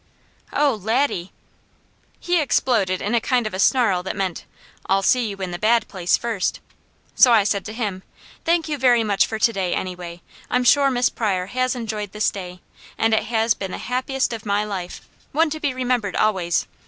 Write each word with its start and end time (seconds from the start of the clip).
'""Oh 0.63 0.73
Laddie!" 0.73 1.31
"He 2.19 2.41
exploded 2.41 3.03
in 3.03 3.13
a 3.13 3.21
kind 3.21 3.45
of 3.45 3.53
a 3.53 3.59
snarl 3.59 4.01
that 4.01 4.15
meant, 4.15 4.45
I'll 4.87 5.03
see 5.03 5.27
you 5.27 5.37
in 5.37 5.51
the 5.51 5.59
Bad 5.59 5.87
Place 5.87 6.17
first. 6.17 6.59
So 7.13 7.31
I 7.31 7.43
said 7.43 7.63
to 7.65 7.71
him: 7.73 8.01
'Thank 8.43 8.67
you 8.67 8.79
very 8.79 9.03
much 9.03 9.27
for 9.27 9.37
to 9.37 9.53
day, 9.53 9.75
anyway. 9.75 10.23
I'm 10.49 10.63
sure 10.63 10.89
Miss 10.89 11.09
Pryor 11.09 11.45
has 11.45 11.75
enjoyed 11.75 12.13
this 12.13 12.31
day, 12.31 12.61
and 12.97 13.13
it 13.13 13.25
has 13.25 13.53
been 13.53 13.69
the 13.69 13.77
happiest 13.77 14.33
of 14.33 14.43
my 14.43 14.63
life 14.63 15.07
one 15.33 15.51
to 15.51 15.59
be 15.59 15.71
remembered 15.71 16.15
always. 16.15 16.65